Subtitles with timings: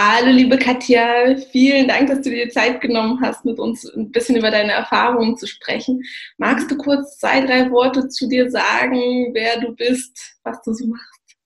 [0.00, 4.36] Hallo liebe Katja, vielen Dank, dass du dir Zeit genommen hast, mit uns ein bisschen
[4.36, 6.04] über deine Erfahrungen zu sprechen.
[6.36, 10.86] Magst du kurz zwei, drei Worte zu dir sagen, wer du bist, was du so
[10.86, 11.36] machst?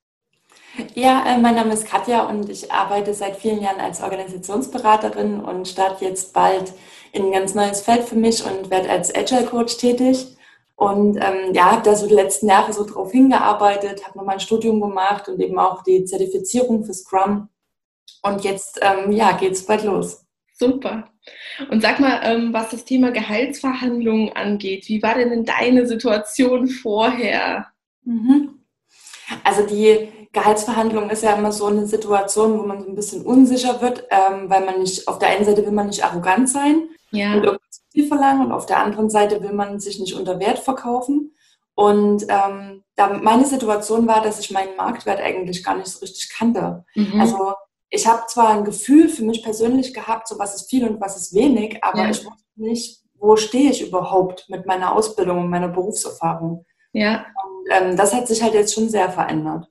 [0.94, 5.66] Ja, äh, mein Name ist Katja und ich arbeite seit vielen Jahren als Organisationsberaterin und
[5.66, 6.74] starte jetzt bald
[7.12, 10.26] in ein ganz neues Feld für mich und werde als Agile Coach tätig.
[10.76, 14.40] Und ähm, ja, habe da so die letzten Jahre so drauf hingearbeitet, habe nochmal ein
[14.40, 17.48] Studium gemacht und eben auch die Zertifizierung für Scrum
[18.22, 20.24] und jetzt, ähm, ja, geht's bald los.
[20.54, 21.04] Super.
[21.70, 27.66] Und sag mal, ähm, was das Thema Gehaltsverhandlungen angeht, wie war denn deine Situation vorher?
[28.04, 28.60] Mhm.
[29.44, 33.80] Also die Gehaltsverhandlung ist ja immer so eine Situation, wo man so ein bisschen unsicher
[33.80, 37.34] wird, ähm, weil man nicht, auf der einen Seite will man nicht arrogant sein ja.
[37.34, 40.40] und irgendwie zu viel verlangen und auf der anderen Seite will man sich nicht unter
[40.40, 41.34] Wert verkaufen.
[41.74, 46.30] Und ähm, da meine Situation war, dass ich meinen Marktwert eigentlich gar nicht so richtig
[46.30, 46.84] kannte.
[46.94, 47.20] Mhm.
[47.20, 47.54] Also
[47.92, 51.16] ich habe zwar ein Gefühl für mich persönlich gehabt, so was ist viel und was
[51.16, 52.10] ist wenig, aber ja.
[52.10, 56.64] ich wusste nicht, wo stehe ich überhaupt mit meiner Ausbildung und meiner Berufserfahrung.
[56.92, 57.26] Ja.
[57.44, 59.68] Und ähm, das hat sich halt jetzt schon sehr verändert.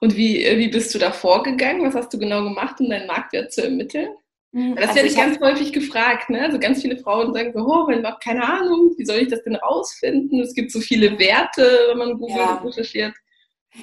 [0.00, 1.86] Und wie, äh, wie bist du da vorgegangen?
[1.86, 4.08] Was hast du genau gemacht, um deinen Marktwert zu ermitteln?
[4.52, 6.28] Hm, das also werde ich ganz häufig gefragt.
[6.28, 6.42] Ne?
[6.42, 9.44] Also ganz viele Frauen sagen so, oh, ich habe keine Ahnung, wie soll ich das
[9.44, 10.40] denn rausfinden?
[10.40, 12.54] Es gibt so viele Werte, wenn man Google ja.
[12.56, 13.14] recherchiert.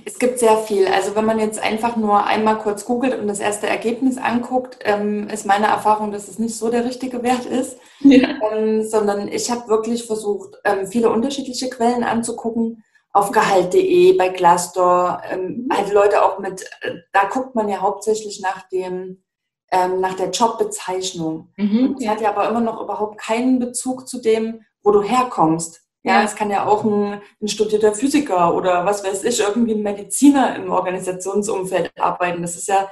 [0.05, 0.87] Es gibt sehr viel.
[0.87, 5.29] Also wenn man jetzt einfach nur einmal kurz googelt und das erste Ergebnis anguckt, ähm,
[5.29, 8.29] ist meine Erfahrung, dass es nicht so der richtige Wert ist, ja.
[8.51, 12.83] ähm, sondern ich habe wirklich versucht, ähm, viele unterschiedliche Quellen anzugucken.
[13.15, 15.67] Auf Gehalt.de, bei Glassdoor, ähm, mhm.
[15.71, 19.23] halt Leute auch mit, äh, da guckt man ja hauptsächlich nach dem,
[19.71, 21.49] ähm, nach der Jobbezeichnung.
[21.55, 22.09] Mhm, und ja.
[22.09, 25.82] hat ja aber immer noch überhaupt keinen Bezug zu dem, wo du herkommst.
[26.03, 29.83] Ja, es kann ja auch ein, ein, studierter Physiker oder was weiß ich, irgendwie ein
[29.83, 32.41] Mediziner im Organisationsumfeld arbeiten.
[32.41, 32.89] Das ist ja,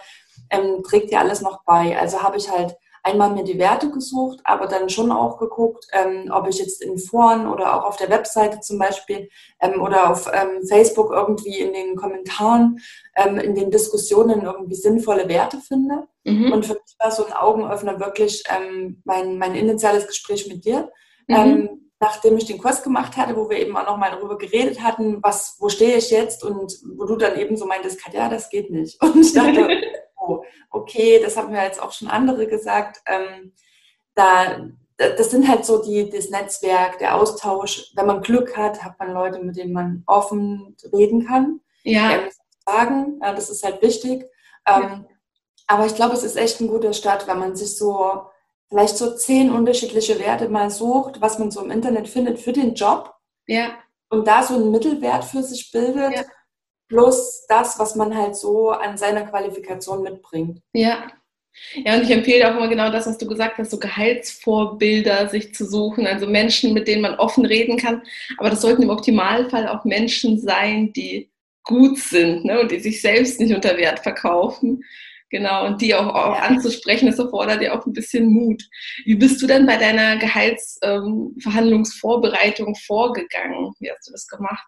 [0.50, 2.00] ähm, trägt ja alles noch bei.
[2.00, 6.32] Also habe ich halt einmal mir die Werte gesucht, aber dann schon auch geguckt, ähm,
[6.32, 9.28] ob ich jetzt in Foren oder auch auf der Webseite zum Beispiel
[9.60, 12.80] ähm, oder auf ähm, Facebook irgendwie in den Kommentaren,
[13.18, 16.08] ähm, in den Diskussionen irgendwie sinnvolle Werte finde.
[16.24, 16.54] Mhm.
[16.54, 20.92] Und für mich war so ein Augenöffner wirklich ähm, mein, mein initiales Gespräch mit dir.
[21.28, 24.82] Mhm ähm, nachdem ich den Kurs gemacht hatte, wo wir eben auch nochmal darüber geredet
[24.82, 28.50] hatten, was, wo stehe ich jetzt und wo du dann eben so meintest, ja, das
[28.50, 29.00] geht nicht.
[29.04, 29.70] Und ich dachte,
[30.18, 33.04] oh, okay, das haben mir jetzt auch schon andere gesagt.
[33.06, 33.54] Ähm,
[34.16, 34.68] da,
[34.98, 37.92] das sind halt so die, das Netzwerk, der Austausch.
[37.96, 41.62] Wenn man Glück hat, hat man Leute, mit denen man offen reden kann.
[41.84, 42.20] Ja.
[42.66, 44.26] Sagen, ja, das ist halt wichtig.
[44.66, 45.06] Ähm, ja.
[45.68, 48.24] Aber ich glaube, es ist echt ein guter Start, wenn man sich so
[48.72, 52.74] vielleicht so zehn unterschiedliche Werte mal sucht, was man so im Internet findet für den
[52.74, 53.14] Job.
[53.46, 53.78] Ja.
[54.10, 56.24] Und da so einen Mittelwert für sich bildet, ja.
[56.88, 60.62] plus das, was man halt so an seiner Qualifikation mitbringt.
[60.74, 61.12] Ja.
[61.74, 65.54] Ja, und ich empfehle auch immer genau das, was du gesagt hast, so Gehaltsvorbilder sich
[65.54, 68.04] zu suchen, also Menschen, mit denen man offen reden kann.
[68.38, 71.30] Aber das sollten im Optimalfall auch Menschen sein, die
[71.66, 74.86] gut sind ne, und die sich selbst nicht unter Wert verkaufen.
[75.32, 78.62] Genau, und die auch, auch anzusprechen, das erfordert ja auch ein bisschen Mut.
[79.06, 83.72] Wie bist du denn bei deiner Gehaltsverhandlungsvorbereitung ähm, vorgegangen?
[83.80, 84.68] Wie hast du das gemacht?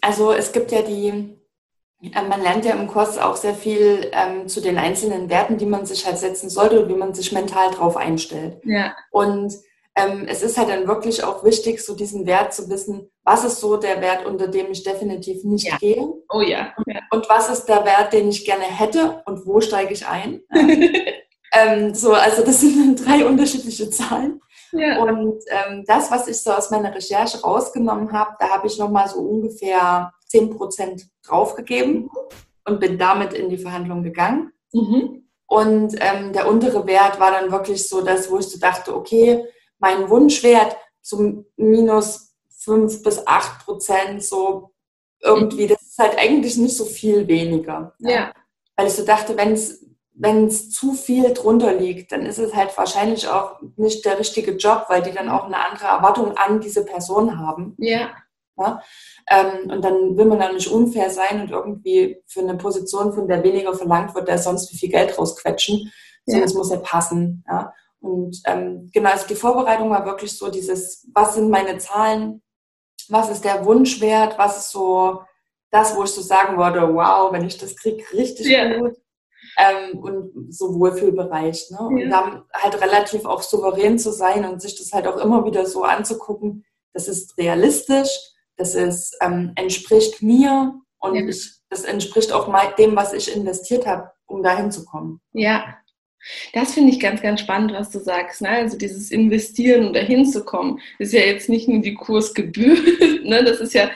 [0.00, 1.36] Also es gibt ja die,
[2.02, 5.66] äh, man lernt ja im Kurs auch sehr viel ähm, zu den einzelnen Werten, die
[5.66, 8.56] man sich halt setzen sollte und wie man sich mental drauf einstellt.
[8.64, 8.96] Ja.
[9.12, 9.54] Und
[9.96, 13.60] ähm, es ist halt dann wirklich auch wichtig, so diesen Wert zu wissen, was ist
[13.60, 15.78] so der Wert, unter dem ich definitiv nicht ja.
[15.78, 16.06] gehe.
[16.28, 16.74] Oh ja.
[16.86, 17.00] ja.
[17.10, 20.42] Und was ist der Wert, den ich gerne hätte und wo steige ich ein?
[21.52, 24.40] ähm, so, also das sind drei unterschiedliche Zahlen.
[24.72, 25.02] Ja.
[25.02, 29.08] Und ähm, das, was ich so aus meiner Recherche rausgenommen habe, da habe ich nochmal
[29.08, 32.10] so ungefähr 10% draufgegeben
[32.66, 34.52] und bin damit in die Verhandlung gegangen.
[34.74, 35.22] Mhm.
[35.46, 39.44] Und ähm, der untere Wert war dann wirklich so das, wo ich so dachte, okay,
[39.78, 44.72] mein Wunschwert so minus fünf bis acht Prozent, so
[45.20, 47.94] irgendwie, das ist halt eigentlich nicht so viel weniger.
[47.98, 48.10] Ja.
[48.10, 48.32] ja.
[48.76, 49.86] Weil ich so dachte, wenn es
[50.18, 54.52] wenn es zu viel drunter liegt, dann ist es halt wahrscheinlich auch nicht der richtige
[54.52, 57.74] Job, weil die dann auch eine andere Erwartung an diese Person haben.
[57.78, 58.10] Ja.
[58.58, 58.82] ja?
[59.28, 63.28] Ähm, und dann will man dann nicht unfair sein und irgendwie für eine Position, von
[63.28, 65.92] der weniger verlangt wird, der sonst wie viel Geld rausquetschen,
[66.24, 66.46] sondern ja.
[66.46, 67.44] es muss ja passen.
[67.46, 67.74] Ja?
[68.06, 72.42] Und ähm, genau, also die Vorbereitung war wirklich so dieses, was sind meine Zahlen,
[73.08, 75.22] was ist der Wunschwert, was ist so
[75.70, 78.78] das, wo ich so sagen würde, wow, wenn ich das kriege, richtig yeah.
[78.78, 78.96] gut.
[79.58, 81.70] Ähm, und so Wohlfühlbereich.
[81.70, 81.78] Ne?
[81.78, 85.66] Und dann halt relativ auch souverän zu sein und sich das halt auch immer wieder
[85.66, 88.10] so anzugucken, das ist realistisch,
[88.56, 91.26] das ist, ähm, entspricht mir und ja.
[91.26, 95.20] ich, das entspricht auch dem, was ich investiert habe, um dahin zu kommen.
[95.32, 95.76] Ja,
[96.52, 98.42] das finde ich ganz, ganz spannend, was du sagst.
[98.42, 98.50] Ne?
[98.50, 102.76] Also dieses Investieren, um dahin zu kommen, ist ja jetzt nicht nur die Kursgebühr,
[103.24, 103.44] ne?
[103.44, 103.90] das ist ja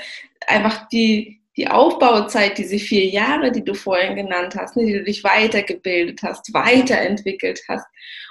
[0.46, 4.86] einfach die, die Aufbauzeit, diese vier Jahre, die du vorhin genannt hast, ne?
[4.86, 7.86] die du dich weitergebildet hast, weiterentwickelt hast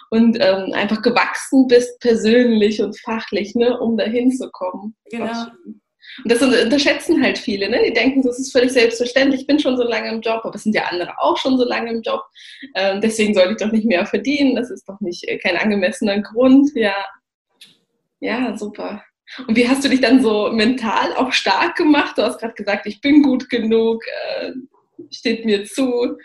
[0.10, 3.80] und ähm, einfach gewachsen bist persönlich und fachlich, ne?
[3.80, 4.96] um dahin zu kommen.
[5.12, 5.46] Genau.
[6.24, 7.70] Und das unterschätzen halt viele.
[7.70, 7.82] Ne?
[7.86, 9.42] Die denken, das ist völlig selbstverständlich.
[9.42, 11.66] Ich bin schon so lange im Job, aber es sind ja andere auch schon so
[11.66, 12.24] lange im Job.
[12.76, 14.56] Ähm, deswegen sollte ich doch nicht mehr verdienen.
[14.56, 16.72] Das ist doch nicht äh, kein angemessener Grund.
[16.76, 16.96] Ja,
[18.20, 19.04] ja, super.
[19.48, 22.18] Und wie hast du dich dann so mental auch stark gemacht?
[22.18, 24.04] Du hast gerade gesagt, ich bin gut genug,
[24.42, 24.52] äh,
[25.12, 26.18] steht mir zu.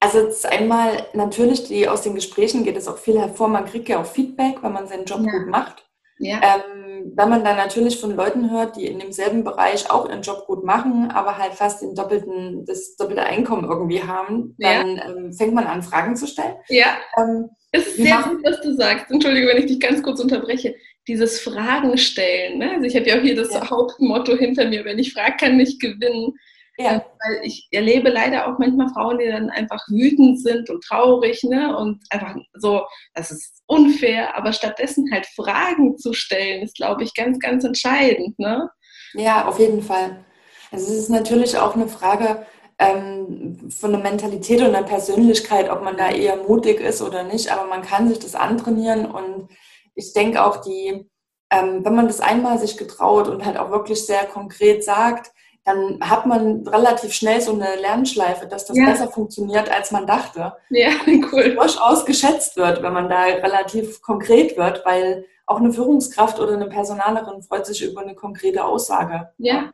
[0.00, 3.88] Also ist einmal natürlich, die, aus den Gesprächen geht es auch viel hervor, man kriegt
[3.88, 5.30] ja auch Feedback, wenn man seinen Job ja.
[5.30, 5.85] gut macht.
[6.18, 6.40] Ja.
[6.42, 10.46] Ähm, wenn man dann natürlich von Leuten hört, die in demselben Bereich auch ihren Job
[10.46, 15.08] gut machen, aber halt fast den doppelten, das doppelte Einkommen irgendwie haben, dann ja.
[15.08, 16.56] ähm, fängt man an, Fragen zu stellen.
[16.68, 16.96] Ja.
[17.18, 19.10] Ähm, es ist sehr gut, was du sagst.
[19.10, 20.74] Entschuldige, wenn ich dich ganz kurz unterbreche.
[21.08, 22.58] Dieses Fragen stellen.
[22.58, 22.72] Ne?
[22.72, 23.70] Also ich habe ja auch hier das ja.
[23.70, 26.32] Hauptmotto hinter mir, wenn ich frage, kann ich gewinnen.
[26.78, 27.04] Ja.
[27.24, 31.76] Weil ich erlebe leider auch manchmal Frauen, die dann einfach wütend sind und traurig, ne?
[31.76, 32.82] Und einfach so,
[33.14, 38.38] das ist unfair, aber stattdessen halt Fragen zu stellen, ist, glaube ich, ganz, ganz entscheidend,
[38.38, 38.70] ne?
[39.14, 40.24] Ja, auf jeden Fall.
[40.70, 42.44] Also es ist natürlich auch eine Frage
[42.78, 47.50] ähm, von der Mentalität und der Persönlichkeit, ob man da eher mutig ist oder nicht,
[47.50, 49.48] aber man kann sich das antrainieren und
[49.94, 51.08] ich denke auch die,
[51.50, 55.30] ähm, wenn man das einmal sich getraut und halt auch wirklich sehr konkret sagt,
[55.66, 58.86] dann hat man relativ schnell so eine Lernschleife, dass das ja.
[58.86, 60.54] besser funktioniert, als man dachte.
[60.70, 60.90] Ja,
[61.32, 61.56] cool.
[61.56, 66.68] Durchaus geschätzt wird, wenn man da relativ konkret wird, weil auch eine Führungskraft oder eine
[66.68, 69.30] Personalerin freut sich über eine konkrete Aussage.
[69.38, 69.72] Ja.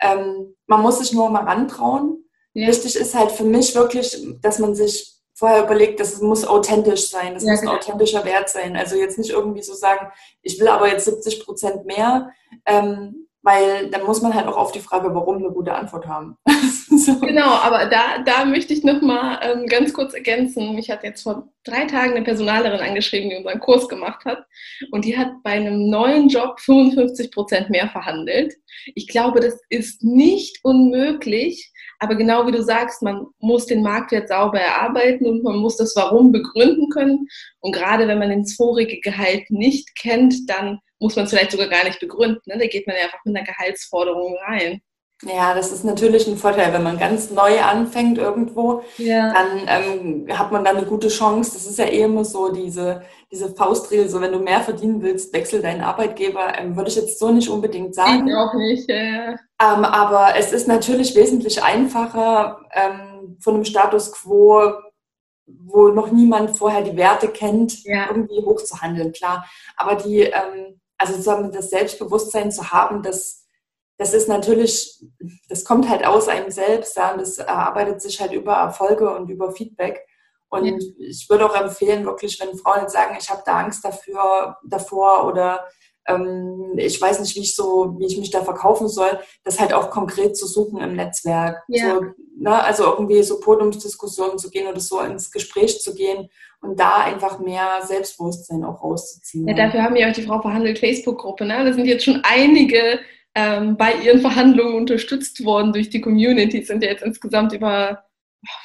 [0.00, 2.24] Ähm, man muss sich nur mal rantrauen.
[2.54, 2.68] Ja.
[2.68, 7.34] Wichtig ist halt für mich wirklich, dass man sich vorher überlegt, das muss authentisch sein,
[7.34, 7.76] das ja, muss ein genau.
[7.78, 8.76] authentischer Wert sein.
[8.76, 10.10] Also jetzt nicht irgendwie so sagen,
[10.40, 12.30] ich will aber jetzt 70 Prozent mehr.
[12.64, 16.36] Ähm, weil dann muss man halt auch auf die Frage, warum, eine gute Antwort haben.
[16.96, 17.20] so.
[17.20, 20.74] Genau, aber da, da möchte ich nochmal ähm, ganz kurz ergänzen.
[20.74, 24.46] Mich hat jetzt vor drei Tagen eine Personalerin angeschrieben, die unseren Kurs gemacht hat.
[24.90, 28.54] Und die hat bei einem neuen Job 55 Prozent mehr verhandelt.
[28.94, 34.28] Ich glaube, das ist nicht unmöglich, aber genau wie du sagst, man muss den Marktwert
[34.28, 37.26] sauber erarbeiten und man muss das Warum begründen können.
[37.60, 41.68] Und gerade wenn man das vorige Gehalt nicht kennt, dann muss man es vielleicht sogar
[41.68, 42.40] gar nicht begründen.
[42.46, 42.58] Ne?
[42.58, 44.80] Da geht man ja einfach mit einer Gehaltsforderung rein.
[45.26, 49.32] Ja, das ist natürlich ein Vorteil, wenn man ganz neu anfängt irgendwo, ja.
[49.32, 51.52] dann ähm, hat man da eine gute Chance.
[51.54, 55.32] Das ist ja eh immer so diese, diese Faustregel, so wenn du mehr verdienen willst,
[55.32, 56.58] wechsel deinen Arbeitgeber.
[56.58, 58.28] Ähm, würde ich jetzt so nicht unbedingt sagen.
[58.28, 59.32] Ich auch nicht, ja.
[59.32, 64.72] Ähm, aber es ist natürlich wesentlich einfacher ähm, von einem Status quo,
[65.46, 68.06] wo noch niemand vorher die Werte kennt, ja.
[68.08, 69.46] irgendwie hochzuhandeln, klar.
[69.76, 73.43] Aber die ähm, also das Selbstbewusstsein zu haben, dass
[73.96, 75.00] das ist natürlich,
[75.48, 79.30] das kommt halt aus einem selbst, ja, und das erarbeitet sich halt über Erfolge und
[79.30, 80.04] über Feedback.
[80.48, 80.76] Und ja.
[80.98, 85.26] ich würde auch empfehlen, wirklich, wenn Frauen jetzt sagen, ich habe da Angst dafür, davor
[85.26, 85.64] oder
[86.06, 89.72] ähm, ich weiß nicht, wie ich so, wie ich mich da verkaufen soll, das halt
[89.72, 91.62] auch konkret zu suchen im Netzwerk.
[91.68, 91.94] Ja.
[91.94, 92.00] So,
[92.36, 96.28] ne, also irgendwie so Podiumsdiskussionen zu gehen oder so ins Gespräch zu gehen
[96.60, 99.48] und da einfach mehr Selbstbewusstsein auch rauszuziehen.
[99.48, 101.46] Ja, dafür haben wir auch die Frau verhandelt Facebook-Gruppe.
[101.46, 101.64] Ne?
[101.64, 103.00] Da sind jetzt schon einige
[103.34, 106.60] ähm, bei ihren Verhandlungen unterstützt worden durch die Community.
[106.60, 108.04] Es sind ja jetzt insgesamt über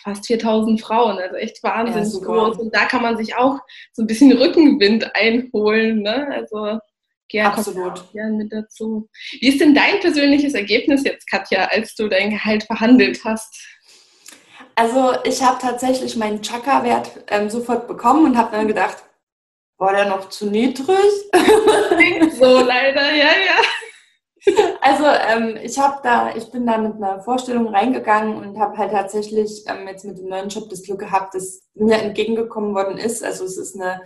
[0.04, 2.58] fast 4000 Frauen, also echt wahnsinnig ja, groß.
[2.60, 3.58] Und da kann man sich auch
[3.94, 6.02] so ein bisschen Rückenwind einholen.
[6.02, 6.28] Ne?
[6.32, 6.80] Also
[7.30, 8.12] gerne Absolut.
[8.12, 9.10] Gern mit dazu.
[9.40, 13.56] Wie ist denn dein persönliches Ergebnis jetzt, Katja, als du dein Gehalt verhandelt hast?
[14.76, 18.98] Also ich habe tatsächlich meinen Chakra-Wert ähm, sofort bekommen und habe dann gedacht,
[19.78, 20.98] war der noch zu niedrig?
[22.38, 23.62] So leider, ja, ja.
[24.82, 28.92] Also ähm, ich habe da, ich bin da mit einer Vorstellung reingegangen und habe halt
[28.92, 33.24] tatsächlich ähm, jetzt mit dem neuen Job das Glück gehabt, dass mir entgegengekommen worden ist.
[33.24, 34.02] Also es ist eine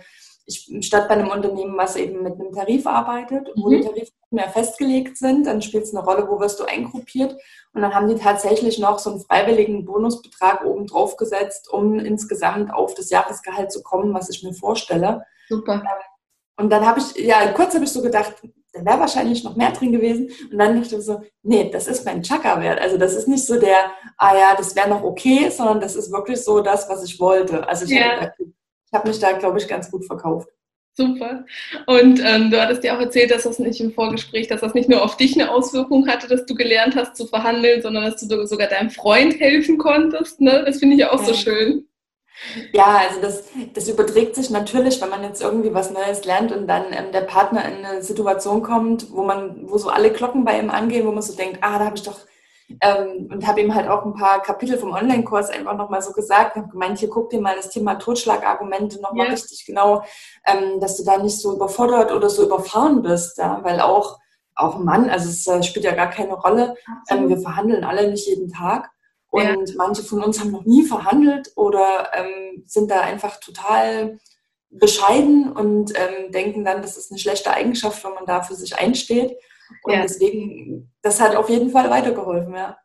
[0.46, 3.76] ich statt bei einem Unternehmen, was eben mit einem Tarif arbeitet, wo mhm.
[3.76, 7.32] die Tarife mehr festgelegt sind, dann spielt es eine Rolle, wo wirst du eingruppiert.
[7.72, 12.72] Und dann haben die tatsächlich noch so einen freiwilligen Bonusbetrag oben drauf gesetzt, um insgesamt
[12.72, 15.24] auf das Jahresgehalt zu kommen, was ich mir vorstelle.
[15.48, 15.74] Super.
[15.74, 15.82] Ähm,
[16.56, 18.34] und dann habe ich, ja, kurz habe ich so gedacht,
[18.74, 20.30] da wäre wahrscheinlich noch mehr drin gewesen.
[20.50, 22.80] Und dann dachte ich so, nee, das ist mein Chakra-Wert.
[22.80, 26.10] Also das ist nicht so der, ah ja, das wäre noch okay, sondern das ist
[26.10, 27.66] wirklich so das, was ich wollte.
[27.68, 28.20] Also ich ja.
[28.20, 28.32] habe
[28.92, 30.48] hab mich da, glaube ich, ganz gut verkauft.
[30.96, 31.44] Super.
[31.86, 34.88] Und ähm, du hattest dir auch erzählt, dass das nicht im Vorgespräch, dass das nicht
[34.88, 38.46] nur auf dich eine Auswirkung hatte, dass du gelernt hast zu verhandeln, sondern dass du
[38.46, 40.40] sogar deinem Freund helfen konntest.
[40.40, 40.62] Ne?
[40.64, 41.26] Das finde ich ja auch ja.
[41.26, 41.88] so schön.
[42.72, 46.66] Ja, also das, das überträgt sich natürlich, wenn man jetzt irgendwie was Neues lernt und
[46.66, 50.58] dann ähm, der Partner in eine Situation kommt, wo man, wo so alle Glocken bei
[50.58, 52.18] ihm angehen, wo man so denkt, ah, da habe ich doch
[52.80, 56.56] ähm, und habe ihm halt auch ein paar Kapitel vom Online-Kurs einfach nochmal so gesagt,
[56.56, 59.32] habe gemeint, hier guck dir mal das Thema Totschlagargumente nochmal ja.
[59.32, 60.02] richtig genau,
[60.46, 64.18] ähm, dass du da nicht so überfordert oder so überfahren bist, ja, weil auch
[64.56, 66.76] auch ein Mann, also es äh, spielt ja gar keine Rolle.
[67.10, 68.90] Ähm, wir verhandeln alle nicht jeden Tag.
[69.34, 69.74] Und ja.
[69.76, 74.20] manche von uns haben noch nie verhandelt oder ähm, sind da einfach total
[74.70, 78.78] bescheiden und ähm, denken dann, das ist eine schlechte Eigenschaft, wenn man da für sich
[78.78, 79.36] einsteht.
[79.82, 80.02] Und ja.
[80.02, 82.76] deswegen, das hat auf jeden Fall weitergeholfen, ja.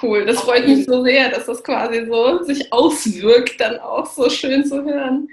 [0.00, 4.30] Cool, das freut mich so sehr, dass das quasi so sich auswirkt, dann auch so
[4.30, 5.28] schön zu hören.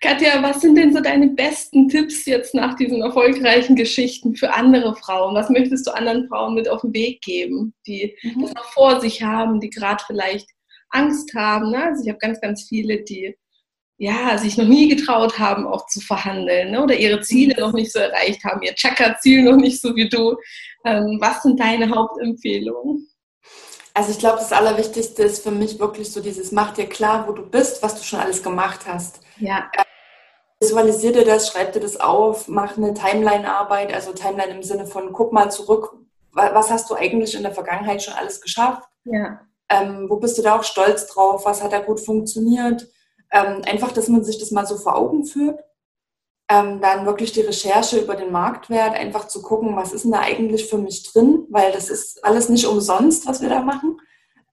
[0.00, 4.96] Katja, was sind denn so deine besten Tipps jetzt nach diesen erfolgreichen Geschichten für andere
[4.96, 5.36] Frauen?
[5.36, 8.42] Was möchtest du anderen Frauen mit auf den Weg geben, die mhm.
[8.42, 10.50] das noch vor sich haben, die gerade vielleicht
[10.90, 11.70] Angst haben?
[11.70, 11.84] Ne?
[11.84, 13.36] Also ich habe ganz, ganz viele, die
[13.98, 16.82] ja, sich noch nie getraut haben, auch zu verhandeln ne?
[16.82, 17.60] oder ihre Ziele mhm.
[17.60, 20.36] noch nicht so erreicht haben, ihr Chakra-Ziel noch nicht so wie du.
[20.84, 23.06] Ähm, was sind deine Hauptempfehlungen?
[23.96, 27.32] Also ich glaube, das Allerwichtigste ist für mich wirklich so dieses, mach dir klar, wo
[27.32, 29.20] du bist, was du schon alles gemacht hast.
[29.38, 29.70] Ja.
[29.72, 29.84] Äh,
[30.60, 35.14] visualisier dir das, schreib dir das auf, mach eine Timeline-Arbeit, also Timeline im Sinne von,
[35.14, 35.96] guck mal zurück,
[36.32, 38.86] was hast du eigentlich in der Vergangenheit schon alles geschafft?
[39.04, 39.40] Ja.
[39.70, 41.46] Ähm, wo bist du da auch stolz drauf?
[41.46, 42.86] Was hat da gut funktioniert?
[43.32, 45.58] Ähm, einfach, dass man sich das mal so vor Augen führt
[46.48, 50.20] ähm, dann wirklich die Recherche über den Marktwert, einfach zu gucken, was ist denn da
[50.20, 54.00] eigentlich für mich drin, weil das ist alles nicht umsonst, was wir da machen.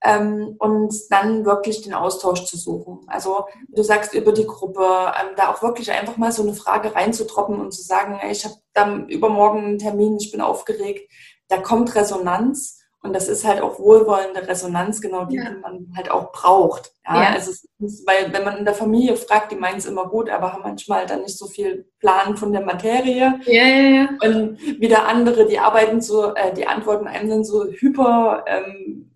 [0.02, 3.00] Ähm, und dann wirklich den Austausch zu suchen.
[3.06, 6.94] Also du sagst über die Gruppe, ähm, da auch wirklich einfach mal so eine Frage
[6.94, 11.10] reinzutroppen und zu sagen, ich habe dann übermorgen einen Termin, ich bin aufgeregt.
[11.48, 15.50] Da kommt Resonanz und das ist halt auch wohlwollende Resonanz, genau die, ja.
[15.50, 16.90] die man halt auch braucht.
[17.04, 17.32] Ja, ja.
[17.34, 17.68] Also ist,
[18.06, 21.04] weil wenn man in der Familie fragt, die meinen es immer gut, aber haben manchmal
[21.04, 23.40] dann nicht so viel Plan von der Materie.
[23.44, 24.08] Ja, ja, ja.
[24.22, 29.10] Und wieder andere, die arbeiten so, äh, die antworten einem dann so hyper, ähm,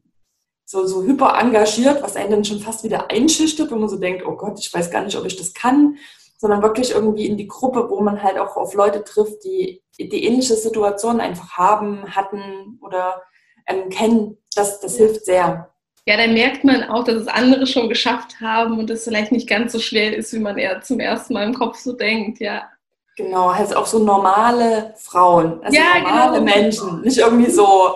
[0.67, 4.23] so, so hyper engagiert, was einen dann schon fast wieder einschüchtert, wo man so denkt,
[4.27, 5.97] oh Gott, ich weiß gar nicht, ob ich das kann,
[6.37, 10.25] sondern wirklich irgendwie in die Gruppe, wo man halt auch auf Leute trifft, die die
[10.25, 13.23] ähnliche Situationen einfach haben, hatten oder
[13.69, 15.71] ähm, kennen, das, das hilft sehr.
[16.07, 19.49] Ja, dann merkt man auch, dass es andere schon geschafft haben und es vielleicht nicht
[19.49, 22.63] ganz so schwer ist, wie man eher zum ersten Mal im Kopf so denkt, ja.
[23.17, 26.55] Genau, also auch so normale Frauen, also ja, normale genau.
[26.55, 27.95] Menschen, nicht irgendwie so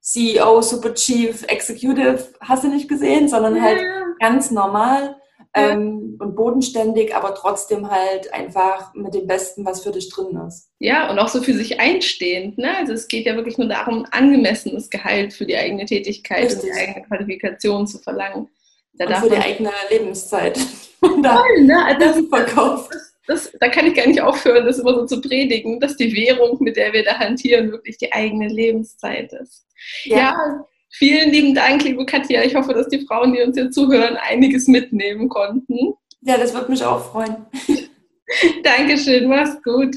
[0.00, 3.82] CEO, Super Chief, Executive, hast du nicht gesehen, sondern halt
[4.20, 5.16] ganz normal
[5.54, 10.68] ähm, und bodenständig, aber trotzdem halt einfach mit dem Besten, was für dich drin ist.
[10.78, 12.58] Ja, und auch so für sich einstehend.
[12.58, 12.76] Ne?
[12.76, 16.58] Also es geht ja wirklich nur darum, angemessenes Gehalt für die eigene Tätigkeit Richtig.
[16.58, 18.48] und die eigene Qualifikation zu verlangen.
[18.94, 20.58] Da und für die eigene Lebenszeit.
[21.00, 21.84] Toll, ne?
[21.84, 22.92] Also das, verkauft.
[22.92, 26.14] Das, das, da kann ich gar nicht aufhören, das immer so zu predigen, dass die
[26.14, 29.66] Währung, mit der wir da hantieren, wirklich die eigene Lebenszeit ist.
[30.04, 32.44] ja, ja Vielen lieben Dank, liebe Katja.
[32.44, 35.94] Ich hoffe, dass die Frauen, die uns hier zuhören, einiges mitnehmen konnten.
[36.20, 37.34] Ja, das würde mich auch freuen.
[38.62, 39.96] Dankeschön, mach's gut.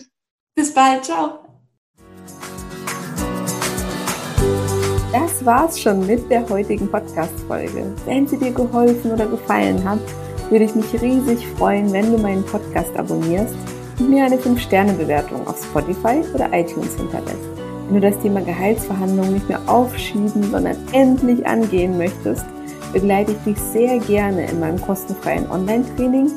[0.55, 1.39] Bis bald, ciao.
[5.13, 7.93] Das war's schon mit der heutigen Podcast-Folge.
[8.07, 9.99] Wenn sie dir geholfen oder gefallen hat,
[10.49, 13.55] würde ich mich riesig freuen, wenn du meinen Podcast abonnierst
[13.99, 17.56] und mir eine 5-Sterne-Bewertung auf Spotify oder iTunes hinterlässt.
[17.87, 22.45] Wenn du das Thema Gehaltsverhandlungen nicht mehr aufschieben, sondern endlich angehen möchtest,
[22.91, 26.31] begleite ich dich sehr gerne in meinem kostenfreien Online-Training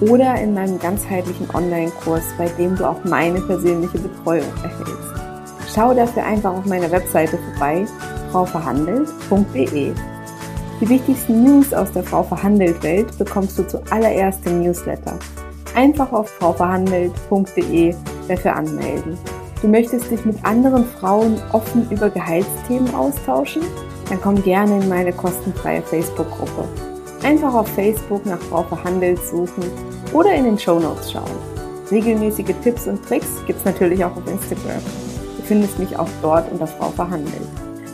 [0.00, 5.14] oder in meinem ganzheitlichen Online-Kurs, bei dem du auch meine persönliche Betreuung erhältst.
[5.72, 7.86] Schau dafür einfach auf meiner Webseite vorbei,
[8.32, 9.92] frauverhandelt.de.
[10.80, 15.18] Die wichtigsten News aus der Frau Verhandelt Welt bekommst du zuallererst im Newsletter.
[15.74, 17.94] Einfach auf frauverhandelt.de
[18.28, 19.16] dafür anmelden.
[19.62, 23.62] Du möchtest dich mit anderen Frauen offen über Gehaltsthemen austauschen?
[24.08, 26.68] Dann komm gerne in meine kostenfreie Facebook-Gruppe.
[27.22, 29.64] Einfach auf Facebook nach Frau Verhandelt suchen
[30.12, 31.24] oder in den Show Notes schauen.
[31.90, 34.82] Regelmäßige Tipps und Tricks gibt es natürlich auch auf Instagram.
[35.38, 37.48] Du findest mich auch dort unter Frau verhandelt.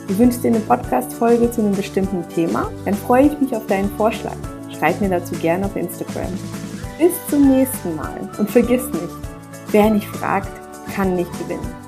[0.07, 2.69] Du wünschst dir eine Podcast-Folge zu einem bestimmten Thema?
[2.83, 4.35] Dann freue ich mich auf deinen Vorschlag.
[4.77, 6.33] Schreib mir dazu gerne auf Instagram.
[6.99, 9.13] Bis zum nächsten Mal und vergiss nicht,
[9.71, 10.62] wer nicht fragt,
[10.93, 11.82] kann nicht gewinnen.